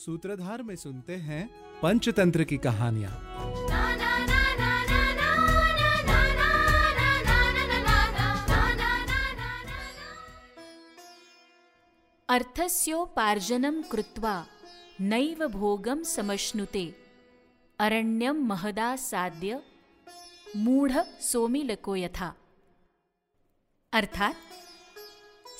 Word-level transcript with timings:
सूत्रधार 0.00 0.62
में 0.62 0.76
सुनते 0.76 1.16
हैं 1.16 1.42
पंचतंत्र 1.82 2.44
की 2.44 2.56
कहानियाँ। 2.56 3.12
अर्थस्योपार्जनं 12.28 13.82
कृत्वा 13.82 14.46
नैव 15.00 15.46
भोगं 15.48 16.02
समश्नुते। 16.02 16.84
अरण्यं 17.78 18.32
महदासाद्य 18.32 19.60
मूढ 20.56 20.92
सोमिलको 21.20 21.96
यथा। 21.96 22.34
अर्थात 23.92 24.36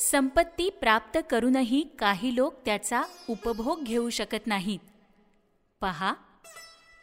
संपत्ती 0.00 0.70
प्राप्त 0.70 1.18
करूनही 1.30 1.84
काही 1.98 2.36
लोक 2.36 2.54
त्याचा 2.64 3.02
उपभोग 3.28 3.82
घेऊ 3.82 4.10
शकत 4.10 4.46
नाहीत. 4.46 4.78
पहा 5.80 6.14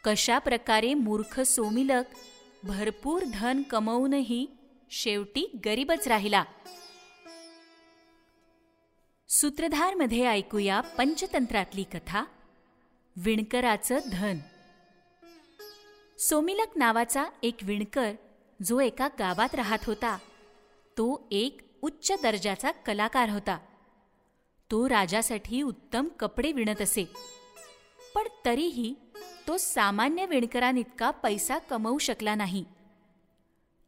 कशा 0.04 0.38
प्रकारे 0.40 0.94
मूर्ख 0.94 1.40
सोमिलक 1.40 2.04
भरपूर 2.64 3.24
धन 3.34 3.62
कमवूनही 3.62 4.48
शेवटी 4.92 5.60
गरीबच 5.66 6.08
राहिला. 6.08 6.44
सूत्रधारमध्ये 9.30 10.26
ऐकूया 10.26 10.82
पंचतंत्रातली 10.82 11.84
कथा 11.84 12.24
विणकराचं 13.16 13.98
धन. 14.12 14.38
सोमिलक 16.20 16.78
नावाचा 16.78 17.26
एक 17.44 17.56
विणकर 17.62 18.12
जो 18.66 18.80
एका 18.80 19.08
गावात 19.20 19.56
राहत 19.56 19.80
होता 19.86 20.18
तो 20.98 21.28
एक 21.32 21.67
उच्च 21.88 22.12
दर्जाचा 22.24 22.72
कलाकार 22.72 23.30
होता. 23.30 23.58
तो 24.72 24.90
राजासाठी 24.90 25.62
उत्तम 25.62 26.08
कपडे 26.20 26.52
विणत 26.52 26.82
असे. 26.82 27.04
पण 28.16 28.24
तरीही 28.46 28.96
तो 29.48 29.58
सामान्य 29.58 30.26
विणकरांइतका 30.26 31.12
पैसा 31.12 31.58
कमवू 31.58 31.98
शकला 31.98 32.36
नाही. 32.36 32.66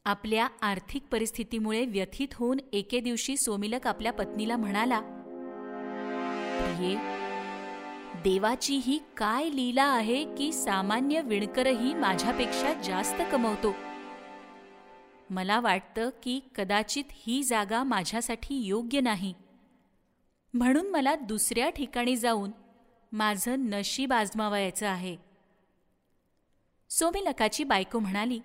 आपल्या 0.05 0.47
आर्थिक 0.61 1.03
परिस्थितीमुळे 1.11 1.85
व्यथित 1.85 2.27
होऊन 2.33 2.59
एके 2.73 2.99
दिवशी 2.99 3.37
सोमिलक 3.37 3.87
आपल्या 3.87 4.13
पत्नीला 4.13 4.57
म्हणाला 4.57 4.99
प्रिये 6.59 6.95
देवाची 8.23 8.75
ही 8.75 8.99
काय 9.17 9.49
लीला 9.49 9.85
आहे 9.85 10.23
की 10.35 10.53
सामान्य 10.53 11.21
विणकरही 11.21 11.93
माझ्यापेक्षा 11.93 12.73
जास्त 12.73 13.21
कमवतो? 13.31 13.73
मला 15.29 15.59
वाटतं 15.59 16.09
की 16.23 16.39
कदाचित 16.55 17.03
ही 17.11 17.43
जागा 17.43 17.83
माझ्यासाठी 17.83 18.55
योग्य 18.55 19.01
नाही. 19.01 19.33
म्हणून 20.53 20.91
मला 20.91 21.15
दुसऱ्या 21.15 21.69
ठिकाणी 21.69 22.15
जाऊन 22.15 22.51
माझं 23.11 23.59
नशीब 23.59 24.13
आजमावायचं 24.13 24.87
आहे. 24.87 25.17
सोमिलकाची 26.89 27.63
बायको 27.63 27.99
म्हणाली 27.99 28.39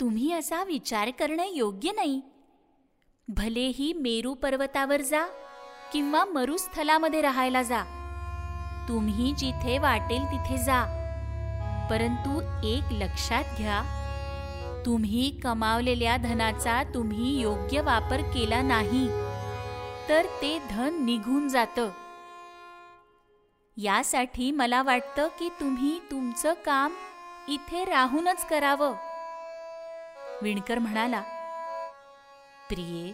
तुम्ही 0.00 0.32
असा 0.32 0.64
विचार 0.64 1.10
करणं 1.10 1.44
योग्य 1.46 1.92
नाही. 1.92 2.20
भलेही 3.28 3.92
मेरू 3.92 4.34
पर्वतावर 4.34 5.00
जा 5.00 5.26
किंवा 5.92 6.24
मरुस्थलामध्ये 6.24 7.20
राहायला 7.20 7.62
जा. 7.62 7.82
तुम्ही 8.88 9.32
जिथे 9.38 9.78
वाटेल 9.78 10.22
तिथे 10.22 10.56
जा. 10.56 10.98
परंतु 11.90 12.40
एक 12.66 12.82
लक्षात 12.92 13.44
घ्या 13.56 14.01
तुम्ही 14.86 15.30
कमावलेल्या 15.30 16.16
धनाचा 16.16 16.82
तुम्ही 16.82 17.40
योग्य 17.40 17.80
वापर 17.80 18.20
केला 18.20 18.62
नाही 18.62 19.08
तर 20.08 20.26
ते 20.42 20.58
धन 20.70 21.04
निघून 21.04 21.48
जातं. 21.48 21.90
यासाठी 23.76 24.50
मला 24.50 24.82
वाटतं 24.82 25.28
की 25.28 25.48
तुम्ही 25.48 26.00
तुमचं 26.10 26.52
काम 26.52 26.92
इथे 27.48 27.84
राहूनच 27.84 28.48
करावं. 28.48 28.94
विणकर 30.42 30.78
म्हणाला 30.78 31.20
प्रिये 32.68 33.12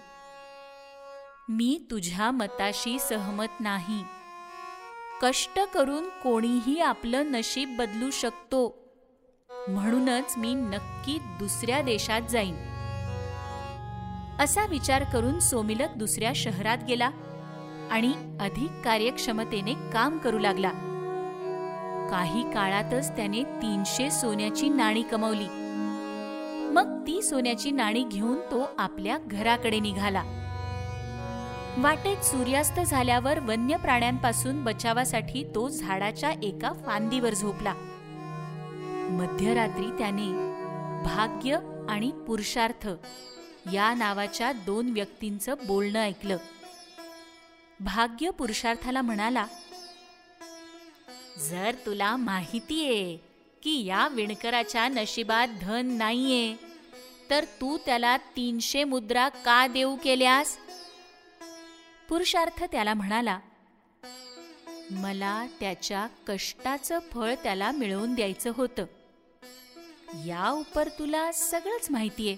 मी 1.48 1.86
तुझ्या 1.90 2.30
मताशी 2.30 2.98
सहमत 2.98 3.60
नाही. 3.60 4.04
कष्ट 5.22 5.60
करून 5.60 6.08
कोणीही 6.08 6.80
आपलं 6.80 7.32
नशीब 7.32 7.76
बदलू 7.78 8.10
शकतो. 8.10 8.87
म्हणूनच 9.68 10.34
मी 10.38 10.54
नक्की 10.54 11.18
दुसऱ्या 11.38 11.82
देशात 11.82 12.20
जाईन. 12.30 12.56
असा 14.40 14.66
विचार 14.66 15.04
करून 15.04 15.40
सोमिलक 15.40 15.96
दुसऱ्या 15.96 16.32
शहरात 16.34 16.78
गेला 16.88 17.10
आणि 17.90 18.12
अधिक 18.40 18.70
कार्यक्षमतेने 18.84 19.72
काम 19.92 20.18
करू 20.18 20.38
लागला. 20.38 20.70
काही 22.10 22.52
काळातच 22.52 23.16
त्याने 23.16 23.42
तीनशे 23.42 24.10
सोन्याची 24.10 24.68
नाणी 24.68 25.02
कमवली. 25.02 25.48
मग 26.72 27.06
ती 27.06 27.22
सोन्याची 27.22 27.70
नाणी 27.70 28.04
घेऊन 28.04 28.36
तो 28.36 28.70
आपल्या 28.78 29.18
घराकडे 29.26 29.80
निघाला. 29.80 30.22
वाटेत 31.78 32.16
सूर्यास्त 32.16 32.80
झाल्यावर 32.80 33.38
वन्य 33.38 33.76
प्राण्यांपासून 33.76 34.64
बचावासाठी 34.64 35.44
तो 35.54 35.68
झाडाच्या 35.68 36.30
एका 36.42 36.72
फांदीवर 36.86 37.34
झोपला. 37.34 37.74
मध्यरात्री 39.10 39.90
त्याने 39.98 40.26
भाग्य 41.04 41.58
आणि 41.88 42.10
पुरुषार्थ 42.26 42.88
या 43.72 43.94
नावाच्या 43.94 44.52
दोन 44.52 44.90
व्यक्तींचं 44.90 45.54
बोलणं 45.66 46.00
ऐकलं. 46.00 46.36
भाग्य 47.80 48.30
पुरुषार्थाला 48.30 49.02
म्हणाला 49.02 49.46
जर 51.50 51.74
तुला 51.86 52.16
माहितीये 52.16 53.16
की 53.62 53.84
या 53.84 54.08
विणकराच्या 54.08 54.88
नशिबात 54.88 55.48
धन 55.60 55.86
नाहीये 55.86 56.54
तर 57.30 57.44
तू 57.44 57.78
त्याला 57.86 58.16
तीनशे 58.16 58.84
मुद्रा 58.84 59.28
का 59.28 59.66
देऊ 59.66 59.96
केल्यास? 60.04 60.58
पुरुषार्थ 62.08 62.64
त्याला 62.64 62.94
म्हणाला 62.94 63.38
मला 64.90 65.46
त्याच्या 65.60 66.06
कष्टाचं 66.26 66.98
फळ 67.12 67.34
त्याला 67.42 67.70
मिळवून 67.70 68.14
द्यायचं 68.14 68.52
होतं. 68.54 68.84
या 70.14 70.50
उपर 70.50 70.88
तुला 70.88 71.32
सगळंच 71.32 71.90
माहितीये. 71.90 72.36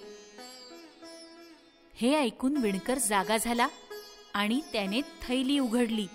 हे 1.95 2.15
ऐकून 2.15 2.57
विणकर 2.57 2.99
जागा 2.99 3.37
झाला 3.37 3.69
आणि 4.35 4.61
त्याने 4.73 5.01
थैली 5.01 5.59
उघडली. 5.59 6.07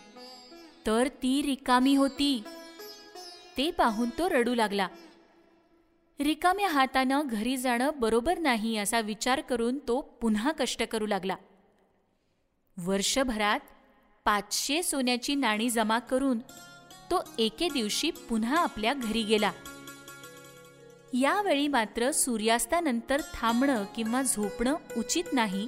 तर 0.85 1.07
ती 1.07 1.41
रिकामी 1.41 1.95
होती. 1.95 2.43
ते 3.57 3.71
पाहून 3.71 4.09
तो 4.09 4.29
रडू 4.29 4.55
लागला. 4.55 4.87
रिकाम्या 6.19 6.69
हातानं 6.69 7.21
घरी 7.25 7.57
जाणं 7.57 7.89
बरोबर 7.95 8.39
नाही 8.39 8.77
असा 8.77 8.99
विचार 8.99 9.41
करून 9.41 9.79
तो 9.87 10.01
पुन्हा 10.01 10.51
कष्ट 10.51 10.83
करू 10.83 11.05
लागला. 11.05 11.35
वर्षभरात 12.77 13.59
पाचशे 14.25 14.83
सोन्याची 14.83 15.35
नाणी 15.35 15.69
जमा 15.69 15.99
करून 15.99 16.39
तो 17.11 17.23
एके 17.39 17.69
दिवशी 17.69 18.11
पुन्हा 18.11 18.57
आपल्या 18.57 18.93
घरी 18.93 19.23
गेला. 19.23 19.51
यावेळी 21.21 21.67
मात्र 21.67 22.11
सूर्यास्तानंतर 22.11 23.21
थांबणं 23.33 23.85
किंवा 23.95 24.21
झोपणं 24.21 24.75
उचित 24.97 25.23
नाही 25.33 25.67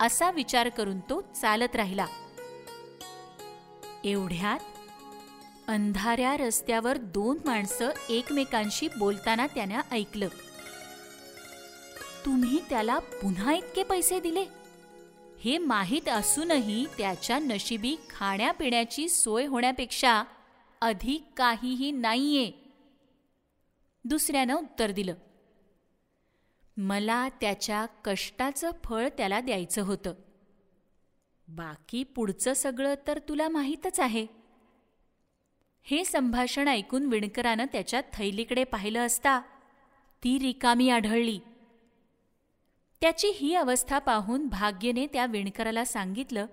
असा 0.00 0.30
विचार 0.30 0.68
करून 0.68 1.00
तो 1.00 1.20
चालत 1.20 1.76
राहिला. 1.76 2.06
एवढ्यात 4.04 4.58
अंधाऱ्या 5.68 6.36
रस्त्यावर 6.36 6.96
दोन 6.96 7.38
माणसं 7.44 7.88
एकमेकांशी 8.08 8.88
बोलताना 8.98 9.46
त्यानं 9.46 9.80
ऐकलं. 9.92 10.28
तुम्ही 12.26 12.60
त्याला 12.70 12.98
पुन्हा 12.98 13.54
इतके 13.54 13.82
पैसे 13.82 14.20
दिले? 14.20 14.44
हे 15.44 15.58
माहीत 15.58 16.08
असूनही 16.08 16.86
त्याच्या 16.98 17.38
नशिबी 17.38 17.96
खाण्यापिण्याची 18.10 19.08
सोय 19.08 19.46
होण्यापेक्षा 19.46 20.22
अधिक 20.80 21.24
काहीही 21.36 21.90
नाहीये. 21.90 22.65
दुसऱ्यानं 24.08 24.54
उत्तर 24.54 24.90
दिलं. 24.90 25.14
मला 26.76 27.28
त्याच्या 27.28 27.86
कष्टाचं 28.04 28.70
फळ 28.84 29.08
त्याला 29.08 29.40
द्यायचं 29.40 29.82
होतं. 29.82 30.14
बाकी 31.48 32.04
पुढचं 32.04 32.52
सगळं 32.52 32.94
तर 33.06 33.18
तुला 33.18 33.48
माहीतच 33.48 34.00
आहे. 34.00 34.26
हे 35.82 36.04
संभाषण 36.04 36.68
ऐकून 36.68 37.06
विणकरानं 37.06 37.64
त्याच्या 37.72 38.00
थैलीकडे 38.12 38.64
पाहिलं 38.64 39.06
असता 39.06 39.40
ती 40.24 40.38
रिकामी 40.38 40.90
आढळली. 40.90 41.38
त्याची 43.00 43.28
ही 43.28 43.54
अवस्था 43.54 43.98
पाहून 43.98 44.48
भाग्यने 44.48 45.06
त्या 45.06 45.26
विणकराला 45.26 45.84
सांगितलं 45.84 46.46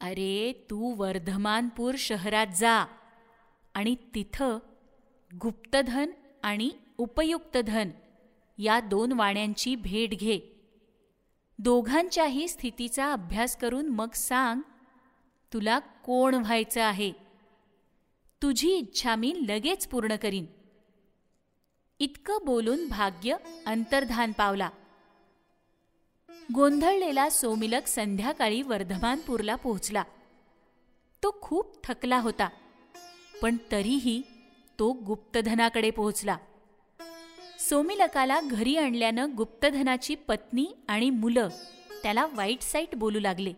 अरे 0.00 0.66
तू 0.70 0.94
वर्धमानपूर 0.96 1.94
शहरात 1.98 2.46
जा 2.46 2.86
आणि 3.74 3.94
तिथं 4.14 4.58
गुप्तधन 5.34 6.10
आणि 6.42 6.70
उपयुक्त 6.98 7.58
धन 7.58 7.90
या 8.58 8.80
दोन 8.80 9.12
वाण्यांची 9.12 9.76
भेट 9.76 10.10
घे. 10.10 10.40
दोघांच्याही 11.58 12.48
स्थितीचा 12.48 13.12
अभ्यास 13.12 13.56
करून 13.56 13.88
मग 13.88 14.12
सांग 14.14 14.60
तुला 15.52 15.78
कोण 15.78 16.34
व्हायचं 16.34 16.82
आहे? 16.82 17.12
तुझी 18.42 18.72
इच्छा 18.72 19.14
मी 19.14 19.34
लगेच 19.48 19.88
पूर्ण 19.88 20.16
करीन. 20.16 20.46
इतकं 21.98 22.38
बोलून 22.44 22.88
भाग्य 22.88 23.36
अंतर्धान 23.66 24.32
पावला. 24.32 24.70
गोंधळलेला 26.54 27.30
सोमिलक 27.30 27.86
संध्याकाळी 27.86 28.62
वर्धमानपूरला 28.62 29.54
पोहोचला. 29.54 30.02
तो 31.22 31.38
खूप 31.42 31.84
थकला 31.84 32.18
होता 32.18 32.48
पण 33.42 33.56
तरीही 33.72 34.22
तो 34.78 34.92
गुप्तधनाकडे 34.92 35.90
पोहोचला. 35.90 36.36
सोमिलकाला 37.68 38.40
घरी 38.40 38.76
आणल्यानं 38.76 39.36
गुप्तधनाची 39.36 40.14
पत्नी 40.14 40.66
आणि 40.88 41.10
मुलं 41.10 41.48
त्याला 42.02 42.26
वाईट 42.32 42.62
साईट 42.62 42.94
बोलू 42.94 43.20
लागले. 43.20 43.52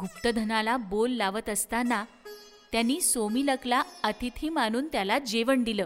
गुप्तधनाला 0.00 0.76
बोल 0.76 1.10
लावत 1.10 1.48
असताना 1.48 2.04
त्यांनी 2.72 3.00
सोमिलकला 3.00 3.82
अतिथी 4.02 4.48
मानून 4.48 4.88
त्याला 4.88 5.18
जेवण 5.18 5.62
दिलं. 5.62 5.84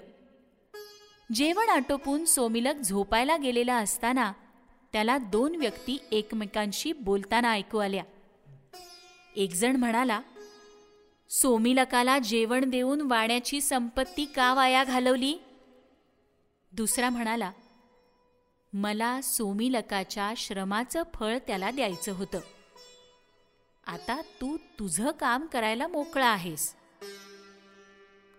जेवण 1.35 1.69
आटोपून 1.69 2.25
सोमिलक 2.25 2.75
झोपायला 2.75 3.37
गेलेला 3.37 3.77
असताना 3.77 4.33
त्याला 4.93 5.19
दोन 5.19 5.57
व्यक्ती 5.57 5.99
एकमेकांशी 6.13 6.93
बोलताना 6.93 7.53
ऐकू 7.53 7.79
आल्या. 7.79 8.05
एकजण 9.37 9.77
म्हणाला 9.77 10.21
सोमिलकाला 11.41 12.19
जेवण 12.19 12.71
देऊन 12.71 13.01
वाण्याची 13.01 13.61
संपत्ती 13.61 14.25
का 14.25 14.55
वाया 14.55 14.85
घालवली? 14.85 15.35
दुसरा 16.73 17.11
म्हणाला 17.11 17.53
मला 18.73 19.21
सोमिलकाच्या 19.23 20.33
श्रमाचं 20.37 21.03
फळ 21.15 21.39
त्याला 21.47 21.71
द्यायचं 21.71 22.13
होतं. 22.13 22.41
आता 23.87 24.21
तू 24.21 24.57
तुझं 24.57 25.11
काम 25.11 25.47
करायला 25.47 25.87
मोकळा 25.87 26.27
आहेस. 26.27 26.75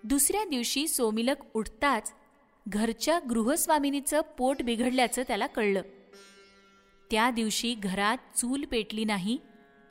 दुसऱ्या 0.03 0.45
दिवशी 0.45 0.87
सोमिलक 0.87 1.35
उठताच 1.53 2.13
घरच्या 2.67 3.19
गृहस्वामिनीचं 3.29 4.21
पोट 4.21 4.61
बिघडल्याचं 4.61 5.21
त्याला 5.27 5.47
कळलं. 5.47 5.81
त्या 7.11 7.31
दिवशी 7.31 7.73
घरात 7.73 8.37
चूल 8.37 8.65
पेटली 8.65 9.05
नाही 9.05 9.37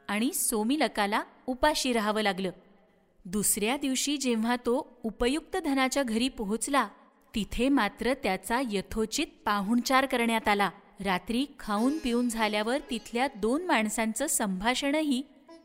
आणि 0.08 0.32
सोमिलकाला 0.32 1.22
उपाशी 1.46 1.92
राहावं 1.92 2.22
लागलं. 2.22 2.50
दुसऱ्या 3.24 3.76
दिवशी 3.76 4.16
जेव्हा 4.16 4.56
तो 4.56 5.00
उपयुक्त 5.02 5.56
धनाच्या 5.56 6.02
घरी 6.02 6.28
पोहोचला 6.28 6.88
तिथे 7.34 7.68
मात्र 7.68 8.14
त्याचा 8.14 8.60
यथोचित 8.70 9.26
पाहुणचार 9.44 10.06
करण्यात 10.06 10.48
आला. 10.48 10.70
रात्री 11.04 11.46
खाऊन 11.58 11.98
पिऊन 11.98 12.28
झाल्यावर 12.28 12.78
तिथल्या 12.90 13.26
दोन 13.36 13.66
माणसांचं 13.66 14.26
संभाषणही 14.26 15.22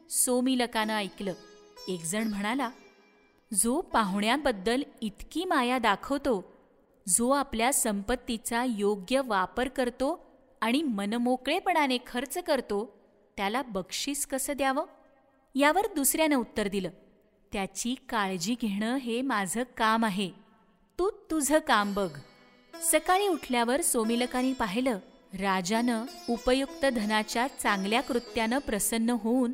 सोमिलकानं 0.10 0.96
ऐकलं. 0.96 1.34
एकजण 1.88 2.28
म्हणाला 2.28 2.70
जो 3.54 3.82
पाहुण्याबद्दल 3.82 4.82
इतकी 5.02 5.46
माया 5.46 5.78
दाखवतो 5.78 6.54
जो 7.08 7.30
आपल्या 7.30 7.74
संपत्तीचा 7.74 8.66
योग्य 8.78 9.22
वापर 9.26 9.68
करतो 9.68 10.26
आणि 10.62 10.82
मनमोकळेपणाने 10.82 11.98
खर्च 12.08 12.38
करतो 12.38 13.00
त्याला 13.38 13.62
बक्षीस 13.62 14.26
कसं 14.26 14.54
द्यावं? 14.58 14.86
यावर 15.56 15.86
दुसऱ्यानं 15.96 16.36
उत्तर 16.36 16.68
दिलं. 16.68 16.90
त्याची 17.52 17.96
काळजी 18.10 18.56
घेणं 18.62 18.96
हे 18.96 19.22
माझं 19.22 19.64
काम 19.78 20.06
आहे. 20.06 20.32
तू 21.00 21.10
तुझं 21.32 21.60
काम 21.60 21.94
बघ. 21.94 22.10
सकाळी 22.82 23.28
उठल्यावर 23.28 23.82
सोमिलकाने 23.82 24.54
पाहिलं 24.54 25.00
राजानं 25.40 26.06
उपयुक्त 26.30 26.86
धनाच्या 26.86 27.48
चांगल्या 27.48 28.02
कृत्यानं 28.02 28.58
प्रसन्न 28.58 29.10
होऊन 29.10 29.54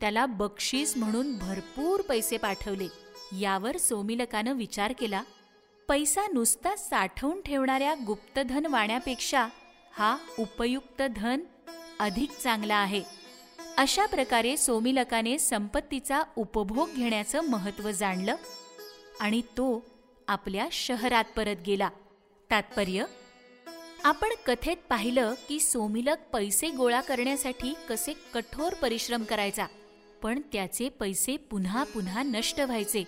त्याला 0.00 0.26
बक्षीस 0.26 0.96
म्हणून 0.96 1.38
भरपूर 1.38 2.00
पैसे 2.00 2.36
पाठवले. 2.36 2.88
यावर 3.40 3.76
सोमिलकानं 3.76 4.52
विचार 4.52 4.92
केला 4.98 5.22
पैसा 5.88 6.20
नुसता 6.34 6.76
साठवून 6.76 7.40
ठेवणाऱ्या 7.40 7.94
गुप्तधन 8.06 8.66
वाण्यापेक्षा 8.66 9.48
हा 9.92 10.16
उपयुक्त 10.38 11.02
धन 11.16 11.40
अधिक 12.00 12.30
चांगला 12.30 12.76
आहे. 12.76 13.19
अशा 13.80 14.04
प्रकारे 14.06 14.56
सोमिलकाने 14.56 15.38
संपत्तीचा 15.38 16.22
उपभोग 16.36 16.88
घेण्याचं 16.96 17.40
महत्त्व 17.40 17.90
जाणलं 17.90 18.36
आणि 19.20 19.40
तो 19.56 19.84
आपल्या 20.28 20.66
शहरात 20.72 21.24
परत 21.36 21.56
गेला. 21.66 21.88
तात्पर्य 22.50 23.04
आपण 24.04 24.28
कथेत 24.46 24.76
पाहिलं 24.88 25.34
की 25.48 25.60
सोमिलक 25.60 26.16
पैसे 26.32 26.70
गोळा 26.70 27.00
करण्यासाठी 27.00 27.72
कसे 27.88 28.12
कठोर 28.34 28.74
परिश्रम 28.74 29.24
करायचा 29.24 29.66
पण 30.22 30.40
त्याचे 30.52 30.88
पैसे 30.88 31.36
पुन्हा 31.36 31.84
पुन्हा 31.84 32.22
नष्ट 32.22 32.60
व्हायचे 32.60 33.02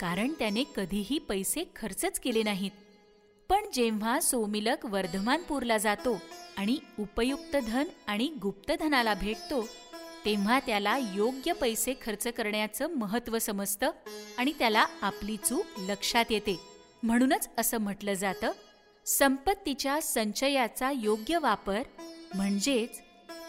कारण 0.00 0.32
त्याने 0.38 0.64
कधीही 0.76 1.18
पैसे 1.18 1.64
खर्चच 1.76 2.20
केले 2.20 2.42
नाहीत. 2.42 2.70
पण 3.50 3.64
जेव्हा 3.74 4.20
सोमिलक 4.20 4.86
वर्धमानपूरला 4.86 5.78
जातो 5.78 6.20
आणि 6.58 6.78
उपयुक्त 6.98 7.56
धन 7.56 7.84
आणि 8.06 8.32
गुप्तधनाला 8.42 9.14
भेटतो 9.14 9.68
तेव्हा 10.24 10.60
त्याला 10.60 10.98
योग्य 11.14 11.52
पैसे 11.52 11.94
खर्च 12.02 12.26
करण्याचं 12.26 12.86
महत्त्व 12.86 13.38
समजतं 13.38 13.90
आणि 14.38 14.52
त्याला 14.58 14.86
आपली 15.02 15.36
चूक 15.36 15.66
लक्षात 15.78 16.24
येते. 16.30 16.60
म्हणूनच 17.02 17.48
असं 17.58 17.78
म्हटलं 17.78 18.14
जातं 18.14 18.52
संपत्तीच्या 19.06 20.02
संचयाचा 20.02 20.90
योग्य 20.90 21.38
वापर 21.38 21.82
म्हणजेच 22.34 23.00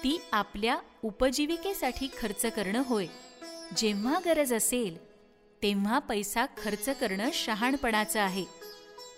ती 0.04 0.22
आपल्या 0.32 0.78
उपजीविकेसाठी 1.04 2.08
खर्च 2.20 2.46
करणं 2.46 2.84
होय. 2.86 3.08
जेव्हा 3.78 4.20
गरज 4.26 4.54
असेल 4.54 4.98
तेव्हा 5.64 6.00
पैसा 6.00 6.46
खर्च 6.46 6.90
करणं 6.90 7.30
शहाणपणाचं 7.34 8.20
आहे. 8.20 8.46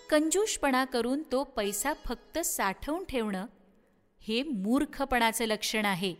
कंजूषपणा 0.09 0.85
करून 0.85 1.23
तो 1.31 1.43
पैसा 1.43 1.93
फक्त 2.05 2.39
साठवून 2.39 3.03
ठेवणं 3.03 3.45
हे 4.27 4.43
मूर्खपणाचं 4.43 5.45
लक्षण 5.45 5.85
आहे. 5.85 6.15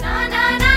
ना, 0.00 0.28
ना, 0.28 0.58
ना। 0.58 0.71